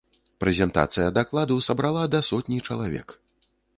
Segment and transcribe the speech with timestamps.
[0.43, 3.07] Прэзентацыя дакладу сабрала да сотні чалавек.